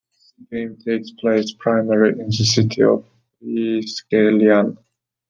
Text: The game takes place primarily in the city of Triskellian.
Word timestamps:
The 0.49 0.57
game 0.57 0.77
takes 0.77 1.11
place 1.11 1.53
primarily 1.59 2.19
in 2.19 2.25
the 2.25 2.33
city 2.33 2.81
of 2.81 3.05
Triskellian. 3.43 4.79